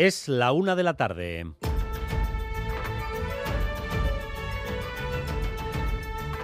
Es 0.00 0.28
la 0.28 0.52
una 0.52 0.76
de 0.76 0.82
la 0.82 0.94
tarde. 0.94 1.52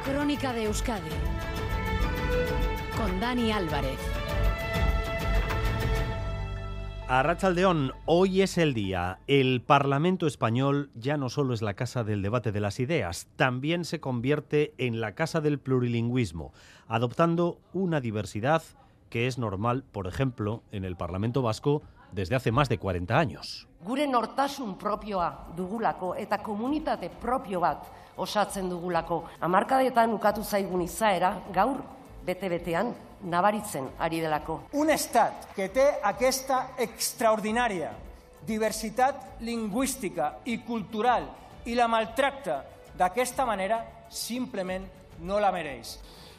Crónica 0.05 0.53
de 0.53 0.65
Euskadi 0.65 1.09
con 2.99 3.19
Dani 3.19 3.53
Álvarez. 3.53 3.99
A 7.09 7.23
Rachaldeón, 7.23 7.93
hoy 8.05 8.43
es 8.43 8.59
el 8.59 8.75
día. 8.75 9.21
El 9.27 9.63
Parlamento 9.63 10.27
español 10.27 10.91
ya 10.95 11.17
no 11.17 11.31
solo 11.31 11.55
es 11.55 11.63
la 11.63 11.73
casa 11.73 12.05
del 12.05 12.21
debate 12.21 12.53
de 12.53 12.61
las 12.61 12.79
ideas, 12.79 13.27
también 13.37 13.87
se 13.87 14.01
convierte 14.01 14.75
en 14.77 15.01
la 15.01 15.15
casa 15.15 15.41
del 15.41 15.59
plurilingüismo, 15.59 16.53
adoptando 16.89 17.59
una 17.73 18.03
diversidad 18.03 18.63
que 19.09 19.27
es 19.27 19.39
normal, 19.39 19.83
por 19.93 20.07
ejemplo, 20.07 20.63
en 20.73 20.85
el 20.85 20.97
Parlamento 20.97 21.41
vasco 21.41 21.83
desde 22.17 22.35
hace 22.35 22.51
más 22.51 22.69
de 22.69 22.79
40 22.79 23.17
años. 23.17 23.69
Gure 23.85 24.07
nortasun 24.07 24.79
propioa 24.79 25.53
dugulako 25.55 26.15
eta 26.17 26.41
komunitate 26.43 27.11
propio 27.11 27.61
bat 27.61 27.85
osatzen 28.17 28.71
dugulako. 28.73 29.25
Hamarkadetan 29.41 30.15
ukatu 30.17 30.43
zaigun 30.43 30.81
izaera 30.81 31.35
gaur 31.53 31.85
bete-betean 32.25 32.95
nabaritzen 33.29 33.91
ari 33.99 34.23
delako. 34.25 34.63
Un 34.73 34.91
estat 34.91 35.53
que 35.55 35.69
té 35.69 35.85
aquesta 36.03 36.73
extraordinària 36.81 37.93
diversitat 38.49 39.43
lingüística 39.45 40.39
i 40.49 40.57
cultural 40.65 41.29
i 41.67 41.77
la 41.77 41.87
maltracta 41.87 42.63
d'aquesta 42.97 43.45
manera 43.45 43.83
simplement 44.09 44.89
no 45.21 45.37
la 45.39 45.53
mereix. 45.53 45.99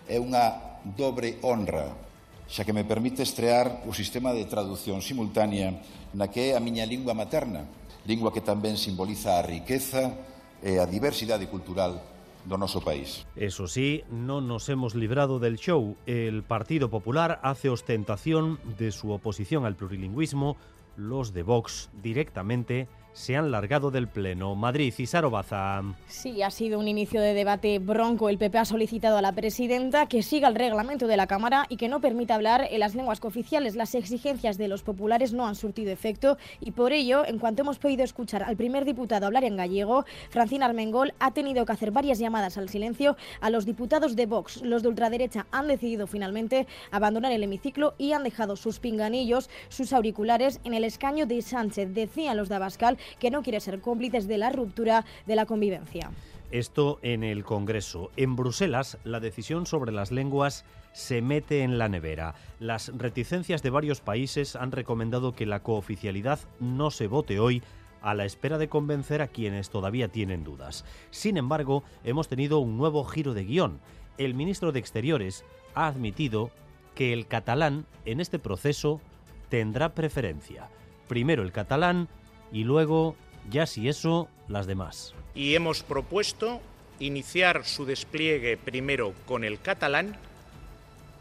É 0.09 0.17
unha 0.17 0.81
dobre 0.98 1.38
honra 1.45 2.06
xa 2.48 2.64
que 2.64 2.74
me 2.74 2.88
permite 2.88 3.22
estrear 3.24 3.84
o 3.84 3.92
sistema 3.92 4.32
de 4.32 4.48
traducción 4.48 5.04
simultánea 5.04 5.84
na 6.16 6.32
que 6.32 6.52
é 6.52 6.58
a 6.58 6.64
miña 6.64 6.88
lingua 6.88 7.12
materna, 7.12 7.68
lingua 8.08 8.32
que 8.32 8.42
tamén 8.42 8.80
simboliza 8.80 9.36
a 9.38 9.46
riqueza 9.46 10.16
e 10.64 10.80
a 10.80 10.88
diversidade 10.88 11.52
cultural 11.52 12.00
do 12.48 12.56
noso 12.56 12.80
país. 12.80 13.28
Eso 13.36 13.67
sí, 13.67 14.08
non 14.08 14.48
nos 14.48 14.72
hemos 14.72 14.95
librado 14.95 15.38
del 15.44 15.59
show. 15.59 16.00
El 16.08 16.48
Partido 16.48 16.88
Popular 16.88 17.44
hace 17.44 17.67
ostentación 17.67 18.64
de 18.80 18.95
su 18.95 19.11
oposición 19.11 19.67
al 19.67 19.76
plurilingüismo, 19.76 20.56
los 20.95 21.36
de 21.36 21.44
Vox 21.44 21.92
directamente 22.02 22.88
se 23.18 23.36
han 23.36 23.50
largado 23.50 23.90
del 23.90 24.08
Pleno. 24.08 24.56
Madrid 24.56 24.94
y 24.96 25.08
Sarobaza. 25.08 25.82
Sí, 26.08 26.44
ha 26.44 26.52
sido 26.52 26.80
un 26.80 26.88
inicio 26.88 27.20
de 27.20 27.34
debate 27.34 27.80
bronco. 27.80 28.30
El 28.30 28.38
PP 28.38 28.60
ha 28.60 28.66
solicitado 28.66 29.18
a 29.18 29.23
la 29.23 29.32
presidenta 29.32 30.06
que 30.06 30.22
siga 30.22 30.48
el 30.48 30.54
reglamento 30.54 31.08
de 31.08 31.18
la 31.18 31.26
Cámara 31.26 31.66
y 31.68 31.78
que 31.78 31.90
no 31.90 32.00
permita 32.00 32.36
hablar 32.36 32.68
en 32.70 32.80
las 32.80 32.94
lenguas 32.94 33.20
cooficiales. 33.20 33.76
Las 33.76 33.95
exigencias 33.95 34.60
de 34.60 34.68
los 34.68 34.84
populares 34.84 35.34
no 35.34 35.48
han 35.48 35.56
surtido 35.56 35.92
efecto 35.92 36.38
y 36.62 36.72
por 36.72 36.94
ello, 36.94 37.26
en 37.26 37.40
cuanto 37.40 37.64
hemos 37.64 37.80
podido 37.80 38.04
escuchar 38.04 38.44
al 38.44 38.56
primer 38.56 38.86
diputado 38.86 39.26
hablar 39.26 39.45
en 39.45 39.58
gallego, 39.58 40.06
Francina 40.30 40.68
Armengol 40.68 41.16
ha 41.20 41.32
tenido 41.32 41.66
que 41.66 41.72
hacer 41.72 41.90
varias 41.90 42.20
llamadas 42.20 42.60
al 42.60 42.70
silencio 42.70 43.18
a 43.42 43.50
los 43.50 43.66
diputados 43.66 44.16
de 44.16 44.28
Vox. 44.28 44.62
Los 44.62 44.84
de 44.84 44.90
ultraderecha 44.90 45.48
han 45.52 45.68
decidido 45.68 46.06
finalmente 46.06 46.68
abandonar 46.92 47.32
el 47.32 47.42
hemiciclo 47.42 47.95
y 47.98 48.12
han 48.12 48.23
dejado 48.23 48.56
sus 48.56 48.80
pinganillos, 48.80 49.50
sus 49.70 49.92
auriculares 49.92 50.60
en 50.64 50.76
el 50.76 50.84
escaño 50.84 51.26
de 51.26 51.42
Sánchez. 51.42 51.95
Decían 51.95 52.38
los 52.38 52.48
de 52.48 52.56
Abascal 52.56 53.00
que 53.19 53.31
no 53.31 53.44
quiere 53.44 53.59
ser 53.59 53.81
cómplices 53.81 54.27
de 54.27 54.38
la 54.38 54.50
ruptura 54.50 55.05
de 55.25 55.36
la 55.36 55.45
convivencia. 55.45 56.11
Esto 56.52 57.00
en 57.02 57.23
el 57.23 57.44
Congreso. 57.44 58.09
En 58.16 58.38
Bruselas, 58.38 58.97
la 59.03 59.19
decisión 59.19 59.66
sobre 59.66 59.91
las 59.91 60.11
lenguas 60.11 60.64
se 60.94 61.22
mete 61.22 61.64
en 61.64 61.77
la 61.77 61.89
nevera. 61.89 62.36
Las 62.59 62.91
reticencias 62.97 63.61
de 63.64 63.69
varios 63.69 63.99
países 63.99 64.55
han 64.55 64.72
recomendado 64.72 65.36
que 65.36 65.45
la 65.45 65.61
cooficialidad 65.61 66.39
no 66.59 66.89
se 66.89 67.08
vote 67.08 67.39
hoy 67.39 67.61
a 68.02 68.14
la 68.14 68.25
espera 68.25 68.58
de 68.58 68.69
convencer 68.69 69.21
a 69.21 69.27
quienes 69.27 69.69
todavía 69.69 70.08
tienen 70.08 70.44
dudas. 70.44 70.86
Sin 71.09 71.36
embargo, 71.38 71.83
hemos 72.05 72.30
tenido 72.30 72.59
un 72.59 72.77
nuevo 72.77 73.03
giro 73.03 73.33
de 73.33 73.44
guion. 73.44 73.80
El 74.17 74.33
ministro 74.33 74.71
de 74.71 74.80
Exteriores 74.80 75.43
ha 75.76 75.87
admitido 75.87 76.49
que 76.95 77.11
el 77.11 77.27
catalán 77.27 77.86
en 78.05 78.21
este 78.21 78.39
proceso 78.39 79.02
tendrá 79.49 79.93
preferencia. 79.93 80.70
Primero 81.08 81.43
el 81.43 81.52
catalán 81.52 82.08
y 82.52 82.63
luego, 82.63 83.15
ya 83.49 83.65
si 83.65 83.89
eso, 83.89 84.27
las 84.47 84.67
demás. 84.67 85.13
Y 85.35 85.55
hemos 85.55 85.83
propuesto 85.83 86.61
iniciar 86.99 87.65
su 87.65 87.85
despliegue 87.85 88.58
primero 88.58 89.13
con 89.25 89.43
el 89.43 89.59
catalán 89.59 90.15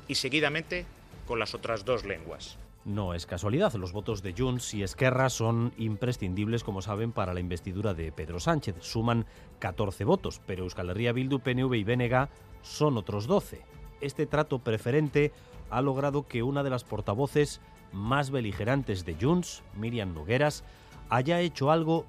y 0.08 0.14
seguidamente 0.14 0.86
con 1.26 1.38
las 1.38 1.54
otras 1.54 1.84
dos 1.84 2.04
lenguas. 2.04 2.56
No 2.84 3.14
es 3.14 3.26
casualidad, 3.26 3.74
los 3.74 3.92
votos 3.92 4.22
de 4.22 4.32
Junts 4.32 4.72
y 4.74 4.84
Esquerra 4.84 5.28
son 5.28 5.72
imprescindibles, 5.76 6.62
como 6.62 6.82
saben, 6.82 7.10
para 7.10 7.34
la 7.34 7.40
investidura 7.40 7.94
de 7.94 8.12
Pedro 8.12 8.38
Sánchez. 8.38 8.76
Suman 8.80 9.26
14 9.58 10.04
votos, 10.04 10.40
pero 10.46 10.62
Euskal 10.62 10.90
Herria 10.90 11.12
Bildu, 11.12 11.40
PNV 11.40 11.74
y 11.74 11.82
Bénega 11.82 12.28
son 12.62 12.96
otros 12.96 13.26
12. 13.26 13.60
Este 14.00 14.26
trato 14.26 14.60
preferente 14.60 15.32
ha 15.68 15.82
logrado 15.82 16.28
que 16.28 16.44
una 16.44 16.62
de 16.62 16.70
las 16.70 16.84
portavoces 16.84 17.60
más 17.92 18.30
beligerantes 18.30 19.04
de 19.04 19.16
Junts, 19.20 19.64
Miriam 19.74 20.14
Nogueras, 20.14 20.62
haya 21.10 21.40
hecho 21.40 21.70
algo 21.70 22.04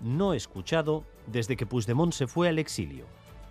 no 0.00 0.34
escuchado 0.34 1.04
desde 1.26 1.56
que 1.56 1.66
Puigdemont 1.66 2.12
se 2.12 2.26
fue 2.26 2.48
al 2.48 2.58
exilio, 2.58 3.06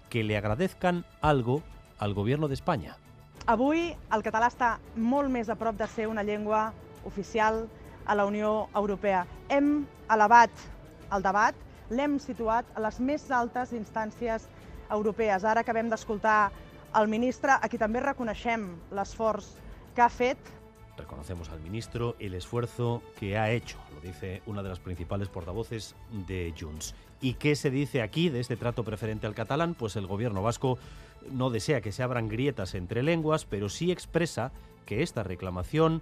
que 0.09 0.23
le 0.23 0.37
agradezcan 0.37 1.05
algo 1.21 1.61
al 1.99 2.13
gobierno 2.13 2.47
de 2.47 2.53
España. 2.53 2.97
Avui 3.45 3.91
el 4.15 4.23
català 4.25 4.47
està 4.49 4.79
molt 4.97 5.29
més 5.29 5.51
a 5.53 5.55
prop 5.59 5.77
de 5.77 5.85
ser 5.91 6.07
una 6.09 6.23
llengua 6.25 6.71
oficial 7.05 7.67
a 8.05 8.15
la 8.15 8.25
Unió 8.25 8.69
Europea. 8.73 9.25
Hem 9.49 9.85
elevat 10.09 10.49
el 11.13 11.21
debat, 11.21 11.55
l'hem 11.93 12.17
situat 12.17 12.65
a 12.73 12.81
les 12.81 12.97
més 12.99 13.27
altes 13.29 13.73
instàncies 13.77 14.47
europees. 14.89 15.45
Ara 15.45 15.61
acabem 15.61 15.91
d'escoltar 15.91 16.49
el 16.97 17.07
ministre, 17.11 17.53
a 17.53 17.69
qui 17.69 17.77
també 17.77 18.01
reconeixem 18.01 18.71
l'esforç 18.95 19.51
que 19.93 20.01
ha 20.01 20.09
fet 20.09 20.39
Reconocemos 20.97 21.49
al 21.49 21.59
ministro 21.59 22.15
el 22.19 22.33
esfuerzo 22.33 23.01
que 23.19 23.37
ha 23.37 23.51
hecho, 23.51 23.77
lo 23.93 24.01
dice 24.01 24.41
una 24.45 24.63
de 24.63 24.69
las 24.69 24.79
principales 24.79 25.27
portavoces 25.27 25.95
de 26.27 26.53
Junts. 26.59 26.95
¿Y 27.21 27.33
qué 27.33 27.55
se 27.55 27.69
dice 27.69 28.01
aquí 28.01 28.29
de 28.29 28.39
este 28.39 28.55
trato 28.55 28.83
preferente 28.83 29.27
al 29.27 29.35
catalán? 29.35 29.73
Pues 29.73 29.95
el 29.95 30.07
gobierno 30.07 30.41
vasco 30.41 30.77
no 31.31 31.49
desea 31.49 31.81
que 31.81 31.91
se 31.91 32.03
abran 32.03 32.29
grietas 32.29 32.75
entre 32.75 33.03
lenguas, 33.03 33.45
pero 33.45 33.69
sí 33.69 33.91
expresa 33.91 34.51
que 34.85 35.01
esta 35.01 35.23
reclamación 35.23 36.01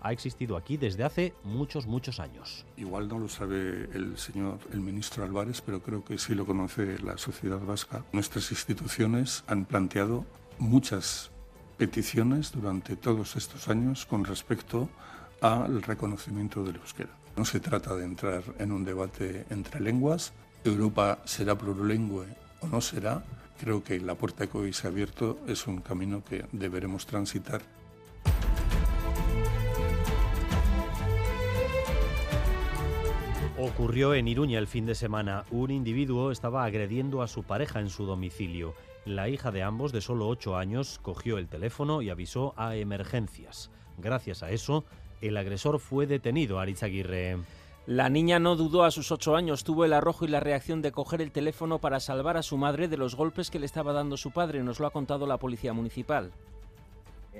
ha 0.00 0.12
existido 0.12 0.56
aquí 0.58 0.76
desde 0.76 1.02
hace 1.02 1.32
muchos, 1.44 1.86
muchos 1.86 2.20
años. 2.20 2.66
Igual 2.76 3.08
no 3.08 3.18
lo 3.18 3.28
sabe 3.28 3.88
el 3.94 4.18
señor, 4.18 4.58
el 4.72 4.80
ministro 4.80 5.24
Álvarez, 5.24 5.62
pero 5.62 5.80
creo 5.80 6.04
que 6.04 6.18
sí 6.18 6.34
lo 6.34 6.44
conoce 6.44 6.98
la 6.98 7.16
sociedad 7.16 7.60
vasca. 7.60 8.04
Nuestras 8.12 8.50
instituciones 8.50 9.44
han 9.46 9.64
planteado 9.64 10.26
muchas 10.58 11.30
peticiones 11.76 12.52
durante 12.52 12.96
todos 12.96 13.36
estos 13.36 13.68
años 13.68 14.06
con 14.06 14.24
respecto 14.24 14.88
al 15.40 15.82
reconocimiento 15.82 16.64
del 16.64 16.76
euskera. 16.76 17.10
No 17.36 17.44
se 17.44 17.60
trata 17.60 17.94
de 17.94 18.04
entrar 18.04 18.42
en 18.58 18.72
un 18.72 18.84
debate 18.84 19.44
entre 19.50 19.80
lenguas. 19.80 20.32
Europa 20.64 21.18
será 21.24 21.58
plurilingüe 21.58 22.26
o 22.60 22.68
no 22.68 22.80
será. 22.80 23.24
Creo 23.58 23.82
que 23.82 24.00
la 24.00 24.14
puerta 24.14 24.46
que 24.46 24.58
hoy 24.58 24.72
se 24.72 24.86
ha 24.86 24.90
abierto 24.90 25.40
es 25.46 25.66
un 25.66 25.80
camino 25.80 26.22
que 26.24 26.46
deberemos 26.52 27.06
transitar. 27.06 27.62
Ocurrió 33.64 34.12
en 34.12 34.28
Iruña 34.28 34.58
el 34.58 34.66
fin 34.66 34.84
de 34.84 34.94
semana. 34.94 35.46
Un 35.50 35.70
individuo 35.70 36.30
estaba 36.30 36.64
agrediendo 36.64 37.22
a 37.22 37.28
su 37.28 37.44
pareja 37.44 37.80
en 37.80 37.88
su 37.88 38.04
domicilio. 38.04 38.74
La 39.06 39.30
hija 39.30 39.52
de 39.52 39.62
ambos, 39.62 39.90
de 39.90 40.02
solo 40.02 40.28
8 40.28 40.58
años, 40.58 41.00
cogió 41.00 41.38
el 41.38 41.48
teléfono 41.48 42.02
y 42.02 42.10
avisó 42.10 42.52
a 42.58 42.76
emergencias. 42.76 43.70
Gracias 43.96 44.42
a 44.42 44.50
eso, 44.50 44.84
el 45.22 45.38
agresor 45.38 45.80
fue 45.80 46.06
detenido, 46.06 46.60
Arizaguirre. 46.60 47.38
La 47.86 48.10
niña 48.10 48.38
no 48.38 48.54
dudó 48.54 48.84
a 48.84 48.90
sus 48.90 49.10
ocho 49.10 49.34
años, 49.34 49.64
tuvo 49.64 49.86
el 49.86 49.94
arrojo 49.94 50.26
y 50.26 50.28
la 50.28 50.40
reacción 50.40 50.82
de 50.82 50.92
coger 50.92 51.22
el 51.22 51.32
teléfono 51.32 51.78
para 51.78 52.00
salvar 52.00 52.36
a 52.36 52.42
su 52.42 52.58
madre 52.58 52.86
de 52.86 52.98
los 52.98 53.16
golpes 53.16 53.50
que 53.50 53.58
le 53.58 53.64
estaba 53.64 53.94
dando 53.94 54.18
su 54.18 54.30
padre, 54.30 54.62
nos 54.62 54.78
lo 54.78 54.86
ha 54.86 54.90
contado 54.90 55.26
la 55.26 55.38
policía 55.38 55.72
municipal. 55.72 56.32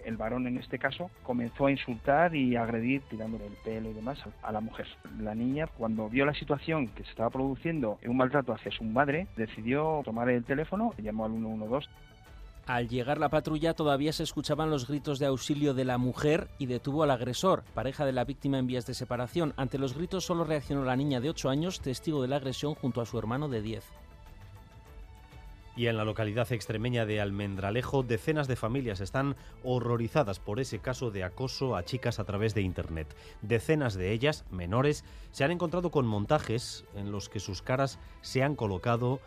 El 0.05 0.17
varón 0.17 0.47
en 0.47 0.59
este 0.59 0.79
caso 0.79 1.11
comenzó 1.23 1.67
a 1.67 1.71
insultar 1.71 2.35
y 2.35 2.57
agredir 2.57 3.03
tirándole 3.03 3.47
el 3.47 3.55
pelo 3.65 3.91
y 3.91 3.95
demás 3.95 4.19
a 4.43 4.53
la 4.53 4.61
mujer. 4.61 4.87
La 5.21 5.35
niña 5.35 5.67
cuando 5.67 6.09
vio 6.09 6.27
la 6.27 6.35
situación 6.35 6.89
que 6.89 7.05
se 7.05 7.11
estaba 7.11 7.31
produciendo, 7.31 7.99
un 8.07 8.17
maltrato 8.17 8.53
hacia 8.53 8.73
su 8.73 8.85
madre, 8.85 9.27
decidió 9.37 10.03
tomar 10.05 10.29
el 10.29 10.45
teléfono, 10.45 10.95
llamó 10.99 11.25
al 11.27 11.33
112. 11.33 11.89
Al 12.67 12.89
llegar 12.89 13.19
la 13.19 13.29
patrulla 13.29 13.75
todavía 13.75 14.13
se 14.15 14.23
escuchaban 14.23 14.71
los 14.71 14.89
gritos 14.89 15.19
de 15.19 15.27
auxilio 15.27 15.75
de 15.75 15.85
la 15.85 15.99
mujer 15.99 16.49
y 16.59 16.65
detuvo 16.65 17.03
al 17.03 17.11
agresor, 17.11 17.63
pareja 17.75 18.07
de 18.07 18.13
la 18.13 18.25
víctima 18.25 18.59
en 18.59 18.67
vías 18.67 18.87
de 18.87 18.95
separación. 18.95 19.53
Ante 19.59 19.77
los 19.77 19.95
gritos 19.95 20.25
solo 20.25 20.45
reaccionó 20.45 20.83
la 20.83 20.97
niña 20.97 21.21
de 21.21 21.29
8 21.29 21.51
años, 21.51 21.81
testigo 21.81 22.23
de 22.23 22.29
la 22.29 22.37
agresión 22.37 22.75
junto 22.75 23.03
a 23.03 23.07
su 23.07 23.19
hermano 23.19 23.49
de 23.49 23.61
10. 23.61 24.04
Y 25.77 25.87
en 25.89 25.97
la 25.97 26.05
localidad 26.05 26.53
extremeña 26.53 27.05
de 27.05 27.21
Almendralejo, 27.21 28.03
decenas 28.03 28.47
de 28.47 28.57
familias 28.57 29.01
están 29.01 29.37
horrorizadas 29.63 30.39
por 30.39 30.61
ese 30.61 30.79
caso 30.79 31.11
de 31.11 31.25
acoso 31.25 31.75
a 31.75 31.85
chicas 31.85 32.19
a 32.21 32.25
través 32.25 32.55
de 32.55 32.63
Internet. 32.63 33.15
Decenas 33.43 33.95
de 33.95 34.13
ellas, 34.13 34.45
menores, 34.51 35.05
se 35.33 35.43
han 35.43 35.51
encontrado 35.51 35.91
con 35.91 36.07
montajes 36.07 36.85
en 36.95 37.11
los 37.11 37.29
que 37.29 37.41
sus 37.41 37.61
caras 37.63 37.99
se 38.21 38.43
han 38.43 38.55
colocado 38.55 39.21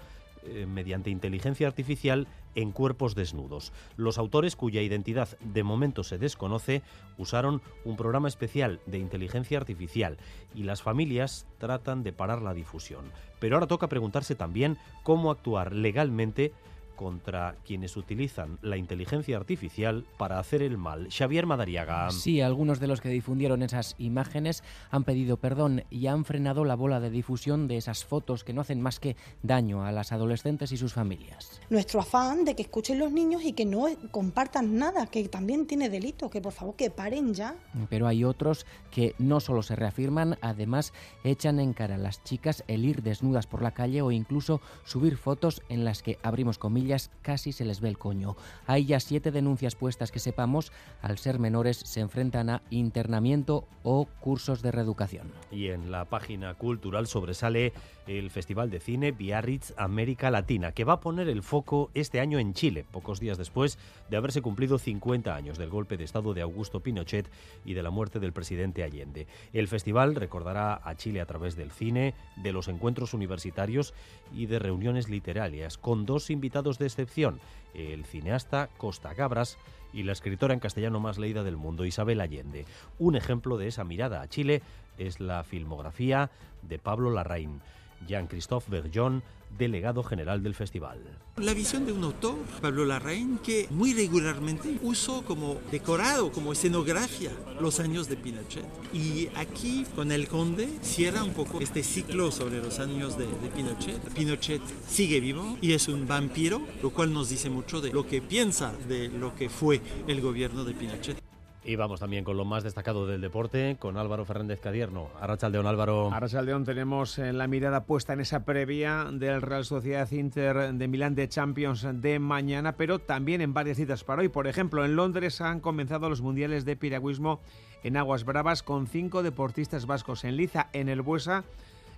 eh, 0.47 0.65
mediante 0.65 1.09
inteligencia 1.09 1.67
artificial 1.67 2.27
en 2.55 2.71
cuerpos 2.71 3.15
desnudos. 3.15 3.71
Los 3.97 4.17
autores, 4.17 4.55
cuya 4.55 4.81
identidad 4.81 5.38
de 5.39 5.63
momento 5.63 6.03
se 6.03 6.17
desconoce, 6.17 6.81
usaron 7.17 7.61
un 7.85 7.97
programa 7.97 8.27
especial 8.27 8.79
de 8.85 8.97
inteligencia 8.97 9.57
artificial 9.57 10.17
y 10.55 10.63
las 10.63 10.81
familias 10.81 11.45
tratan 11.57 12.03
de 12.03 12.13
parar 12.13 12.41
la 12.41 12.53
difusión. 12.53 13.11
Pero 13.39 13.55
ahora 13.55 13.67
toca 13.67 13.89
preguntarse 13.89 14.35
también 14.35 14.77
cómo 15.03 15.31
actuar 15.31 15.73
legalmente 15.73 16.53
contra 16.97 17.55
quienes 17.65 17.95
utilizan 17.95 18.59
la 18.61 18.75
inteligencia 18.75 19.38
artificial 19.38 20.03
para 20.17 20.39
hacer 20.39 20.61
el 20.61 20.77
mal. 20.77 21.07
Xavier 21.09 21.45
Madariaga. 21.45 22.09
Sí, 22.11 22.41
algunos 22.41 22.81
de 22.81 22.88
los 22.88 22.99
que 22.99 23.07
difundieron 23.07 23.63
esas 23.63 23.95
imágenes 23.99 24.63
han 24.91 25.05
pedido 25.05 25.38
perdón 25.38 25.83
y 25.89 26.07
han 26.07 26.25
frenado 26.25 26.65
la 26.65 26.75
bola 26.75 26.99
de 26.99 27.09
difusión 27.09 27.69
de 27.69 27.77
esas 27.77 28.03
fotos 28.03 28.44
que 28.44 28.51
no 28.51 28.61
hacen 28.61 28.81
más 28.81 28.99
que 28.99 29.15
daño 29.44 29.85
a 29.85 29.91
las 29.94 30.11
adolescentes 30.11 30.73
y 30.73 30.77
sus 30.77 30.94
familias. 30.94 31.61
Nuestro 31.69 32.01
afán 32.01 32.44
de 32.44 32.55
que 32.55 32.63
escuchen 32.63 33.00
los 33.00 33.11
niños 33.11 33.43
y 33.43 33.53
que 33.53 33.65
no 33.65 33.85
compartan 34.11 34.77
nada, 34.77 35.05
que 35.05 35.29
también 35.29 35.67
tiene 35.67 35.89
delito, 35.89 36.29
que 36.29 36.41
por 36.41 36.51
favor 36.51 36.75
que 36.75 36.89
paren 36.89 37.33
ya. 37.33 37.55
Pero 37.89 38.07
hay 38.07 38.23
otros 38.23 38.65
que 38.89 39.13
no 39.19 39.39
solo 39.39 39.61
se 39.61 39.75
reafirman, 39.75 40.38
además 40.41 40.93
echan 41.23 41.59
en 41.59 41.73
cara 41.73 41.95
a 41.95 42.00
las 42.00 42.23
chicas 42.23 42.63
el 42.67 42.83
ir 42.83 43.03
desnudas 43.03 43.45
por 43.45 43.61
la 43.61 43.71
calle 43.71 44.01
o 44.01 44.11
incluso 44.11 44.61
subir 44.83 45.15
fotos 45.17 45.61
en 45.69 45.85
las 45.85 46.01
que 46.01 46.17
abrimos 46.23 46.57
comillas 46.57 46.87
casi 47.22 47.51
se 47.51 47.66
les 47.66 47.81
ve 47.81 47.89
el 47.89 47.98
coño. 47.98 48.36
Hay 48.66 48.86
ya 48.86 49.00
siete 49.00 49.31
denuncias 49.31 49.75
puestas 49.75 50.12
que 50.12 50.19
sepamos, 50.19 50.72
al 51.01 51.18
ser 51.18 51.39
menores 51.39 51.78
se 51.78 52.00
enfrentan 52.00 52.50
a 52.50 52.62
internamiento 52.69 53.68
o 53.84 54.06
cursos 54.19 54.62
de 54.62 54.72
reeducación. 54.72 55.31
Y 55.51 55.68
en 55.68 55.92
la 55.92 56.06
página 56.06 56.54
cultural 56.56 57.07
sobresale 57.07 57.74
el 58.07 58.30
Festival 58.30 58.69
de 58.69 58.80
Cine 58.80 59.12
Biarritz 59.12 59.74
América 59.78 60.31
Latina, 60.31 60.72
que 60.72 60.84
va 60.84 60.94
a 60.94 61.00
poner 61.00 61.30
el 61.30 61.44
foco 61.44 61.92
este 61.94 62.19
año 62.19 62.39
en 62.39 62.54
Chile, 62.54 62.86
pocos 62.89 63.19
días 63.19 63.38
después 63.38 63.78
de 64.10 64.18
haberse 64.18 64.42
cumplido 64.42 64.78
50 64.78 65.36
años 65.36 65.57
del 65.57 65.69
golpe 65.69 65.98
de 65.98 66.04
Estado 66.04 66.34
de 66.34 66.42
Augusto 66.42 66.81
Pinochet 66.81 67.30
y 67.66 67.74
de 67.74 67.84
la 67.84 67.89
muerte 67.89 68.19
del 68.19 68.34
presidente 68.34 68.84
Allende. 68.84 69.28
El 69.54 69.68
festival 69.68 70.16
recordará 70.16 70.81
a 70.84 70.95
Chile 70.95 71.22
a 71.22 71.25
través 71.25 71.56
del 71.56 71.72
cine, 71.72 72.13
de 72.38 72.54
los 72.54 72.68
encuentros 72.68 73.13
universitarios 73.13 73.94
y 74.34 74.45
de 74.45 74.60
reuniones 74.60 75.10
literarias, 75.10 75.78
con 75.78 76.06
dos 76.06 76.30
invitados 76.30 76.76
de 76.77 76.85
excepción, 76.85 77.39
el 77.74 78.06
cineasta 78.06 78.69
Costa 78.77 79.13
Gabras 79.13 79.57
y 79.94 80.03
la 80.03 80.12
escritora 80.12 80.53
en 80.53 80.59
castellano 80.59 81.00
más 81.00 81.18
leída 81.18 81.44
del 81.44 81.57
mundo, 81.57 81.85
Isabel 81.85 82.21
Allende. 82.21 82.65
Un 83.00 83.15
ejemplo 83.15 83.57
de 83.57 83.68
esa 83.68 83.83
mirada 83.83 84.21
a 84.21 84.27
Chile 84.27 84.62
es 84.97 85.19
la 85.19 85.44
filmografía 85.44 86.31
de 86.62 86.79
Pablo 86.79 87.12
Larraín. 87.12 87.62
Jean-Christophe 88.06 88.69
Bergeon, 88.69 89.24
delegado 89.57 90.03
general 90.03 90.44
del 90.44 90.55
festival. 90.55 90.99
La 91.38 91.53
visión 91.53 91.85
de 91.85 91.91
un 91.91 92.03
autor, 92.03 92.35
Pablo 92.61 92.85
Larraín, 92.85 93.38
que 93.39 93.67
muy 93.69 93.94
regularmente 93.94 94.79
usó 94.81 95.23
como 95.23 95.59
decorado, 95.71 96.31
como 96.31 96.51
escenografía, 96.51 97.31
los 97.59 97.79
años 97.79 98.07
de 98.09 98.17
Pinochet. 98.17 98.65
Y 98.94 99.29
aquí, 99.35 99.85
con 99.95 100.11
El 100.11 100.27
Conde, 100.27 100.67
cierra 100.81 101.23
un 101.23 101.33
poco 101.33 101.61
este 101.61 101.83
ciclo 101.83 102.31
sobre 102.31 102.57
los 102.57 102.79
años 102.79 103.17
de, 103.17 103.27
de 103.27 103.49
Pinochet. 103.55 104.13
Pinochet 104.13 104.61
sigue 104.88 105.19
vivo 105.19 105.57
y 105.61 105.73
es 105.73 105.88
un 105.88 106.07
vampiro, 106.07 106.61
lo 106.81 106.89
cual 106.91 107.13
nos 107.13 107.29
dice 107.29 107.50
mucho 107.50 107.81
de 107.81 107.91
lo 107.91 108.07
que 108.07 108.21
piensa 108.21 108.73
de 108.88 109.09
lo 109.09 109.35
que 109.35 109.50
fue 109.50 109.81
el 110.07 110.21
gobierno 110.21 110.63
de 110.63 110.73
Pinochet. 110.73 111.26
Y 111.67 111.75
vamos 111.75 111.99
también 111.99 112.23
con 112.23 112.37
lo 112.37 112.45
más 112.45 112.63
destacado 112.63 113.05
del 113.05 113.19
deporte, 113.19 113.75
con 113.77 113.97
Álvaro 113.97 114.23
Fernández 114.23 114.61
Cadierno. 114.61 115.09
Arrachaldeón, 115.19 115.67
Álvaro. 115.67 116.09
Arrachaldeón, 116.13 116.63
tenemos 116.63 117.19
eh, 117.19 117.33
la 117.33 117.47
mirada 117.47 117.83
puesta 117.83 118.13
en 118.13 118.21
esa 118.21 118.45
previa 118.45 119.07
del 119.11 119.41
Real 119.41 119.65
Sociedad 119.65 120.09
Inter 120.11 120.71
de 120.73 120.87
Milán 120.87 121.13
de 121.13 121.27
Champions 121.27 121.85
de 122.01 122.19
mañana, 122.19 122.77
pero 122.77 122.99
también 122.99 123.41
en 123.41 123.53
varias 123.53 123.75
citas 123.75 124.05
para 124.05 124.21
hoy. 124.21 124.29
Por 124.29 124.47
ejemplo, 124.47 124.85
en 124.85 124.95
Londres 124.95 125.41
han 125.41 125.59
comenzado 125.59 126.07
los 126.07 126.21
mundiales 126.21 126.63
de 126.63 126.77
piragüismo 126.77 127.41
en 127.83 127.97
aguas 127.97 128.23
bravas 128.23 128.63
con 128.63 128.87
cinco 128.87 129.21
deportistas 129.21 129.85
vascos 129.87 130.23
en 130.23 130.37
liza 130.37 130.69
en 130.71 130.87
el 130.87 131.01
Buesa 131.01 131.43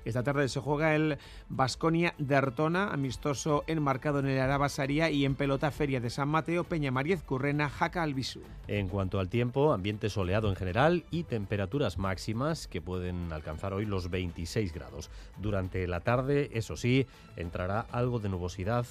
esta 0.05 0.23
tarde 0.23 0.47
se 0.49 0.59
juega 0.59 0.95
el 0.95 1.17
Basconia 1.49 2.15
de 2.17 2.35
Artona, 2.35 2.91
amistoso 2.91 3.63
enmarcado 3.67 4.19
en 4.19 4.27
el 4.27 4.39
Arabasaría 4.39 5.09
y 5.09 5.25
en 5.25 5.35
pelota 5.35 5.71
Feria 5.71 5.99
de 5.99 6.09
San 6.09 6.29
Mateo, 6.29 6.63
Peña 6.63 6.91
Mariez 6.91 7.23
Currena, 7.23 7.69
Jaca 7.69 8.03
Albisu. 8.03 8.41
En 8.67 8.87
cuanto 8.87 9.19
al 9.19 9.29
tiempo, 9.29 9.73
ambiente 9.73 10.09
soleado 10.09 10.49
en 10.49 10.55
general 10.55 11.03
y 11.11 11.23
temperaturas 11.23 11.97
máximas 11.97 12.67
que 12.67 12.81
pueden 12.81 13.31
alcanzar 13.33 13.73
hoy 13.73 13.85
los 13.85 14.09
26 14.09 14.73
grados. 14.73 15.09
Durante 15.37 15.87
la 15.87 15.99
tarde, 15.99 16.49
eso 16.53 16.75
sí, 16.75 17.05
entrará 17.35 17.81
algo 17.91 18.19
de 18.19 18.29
nubosidad 18.29 18.85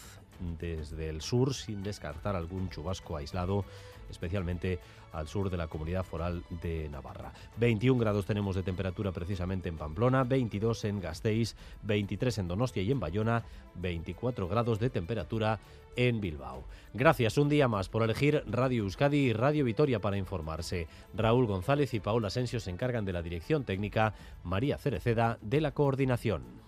desde 0.59 1.09
el 1.09 1.21
sur 1.21 1.55
sin 1.55 1.83
descartar 1.83 2.37
algún 2.37 2.69
chubasco 2.71 3.17
aislado 3.17 3.65
especialmente 4.11 4.79
al 5.13 5.27
sur 5.27 5.51
de 5.51 5.57
la 5.57 5.69
comunidad 5.69 6.05
foral 6.05 6.45
de 6.63 6.89
Navarra. 6.89 7.33
21 7.57 7.99
grados 7.99 8.27
tenemos 8.27 8.57
de 8.57 8.63
temperatura 8.63 9.13
precisamente 9.13 9.69
en 9.69 9.77
Pamplona, 9.77 10.25
22 10.25 10.85
en 10.85 11.01
Gasteiz, 11.01 11.57
23 11.83 12.39
en 12.39 12.49
Donostia 12.49 12.83
y 12.83 12.91
en 12.91 13.01
Bayona, 13.01 13.45
24 13.77 14.49
grados 14.49 14.79
de 14.79 14.91
temperatura 14.91 15.59
en 15.97 16.21
Bilbao. 16.21 16.65
Gracias 16.95 17.39
un 17.39 17.49
día 17.49 17.69
más 17.69 17.89
por 17.89 18.03
elegir 18.03 18.45
Radio 18.47 18.85
Euskadi 18.85 19.17
y 19.17 19.33
Radio 19.33 19.65
Vitoria 19.65 20.01
para 20.01 20.19
informarse. 20.19 20.87
Raúl 21.15 21.47
González 21.47 21.93
y 21.95 22.01
Paula 22.01 22.29
Asensio 22.29 22.61
se 22.61 22.71
encargan 22.71 23.05
de 23.05 23.13
la 23.13 23.23
dirección 23.23 23.65
técnica, 23.65 24.15
María 24.45 24.79
Cereceda 24.79 25.39
de 25.41 25.61
la 25.61 25.73
coordinación. 25.73 26.68